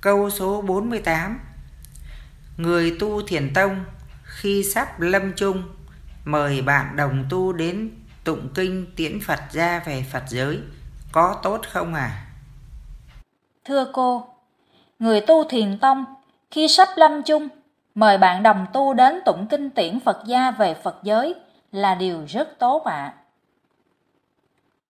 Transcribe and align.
Câu 0.00 0.30
số 0.30 0.62
48 0.62 1.40
Người 2.56 2.96
tu 3.00 3.22
thiền 3.22 3.54
tông 3.54 3.84
khi 4.24 4.64
sắp 4.64 5.00
lâm 5.00 5.32
chung 5.36 5.62
mời 6.24 6.62
bạn 6.62 6.96
đồng 6.96 7.24
tu 7.30 7.52
đến 7.52 7.90
tụng 8.24 8.48
kinh 8.54 8.86
tiễn 8.96 9.20
Phật 9.20 9.40
ra 9.50 9.82
về 9.86 10.04
Phật 10.12 10.22
giới 10.28 10.58
có 11.12 11.40
tốt 11.42 11.60
không 11.68 11.94
à? 11.94 12.26
Thưa 13.64 13.86
cô, 13.92 14.28
người 14.98 15.20
tu 15.20 15.44
thiền 15.44 15.78
tông 15.78 16.04
khi 16.50 16.68
sắp 16.68 16.88
lâm 16.96 17.22
chung 17.22 17.48
mời 17.94 18.18
bạn 18.18 18.42
đồng 18.42 18.66
tu 18.72 18.94
đến 18.94 19.20
tụng 19.24 19.46
kinh 19.50 19.70
tiễn 19.70 20.00
Phật 20.00 20.22
gia 20.26 20.50
về 20.50 20.74
Phật 20.74 20.96
giới 21.02 21.34
là 21.72 21.94
điều 21.94 22.24
rất 22.28 22.58
tốt 22.58 22.84
ạ. 22.84 22.94
À. 22.94 23.14